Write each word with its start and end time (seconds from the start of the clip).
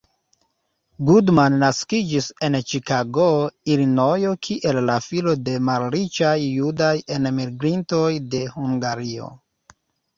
Goodman 1.09 1.57
naskiĝis 1.63 2.29
en 2.47 2.59
Ĉikago, 2.71 3.27
Ilinojo 3.75 4.33
kiel 4.49 4.83
la 4.89 4.97
filo 5.11 5.37
de 5.51 5.57
malriĉaj 5.71 6.35
judaj 6.49 6.93
enmigrintoj 7.21 8.07
de 8.35 8.45
Hungario. 8.59 9.35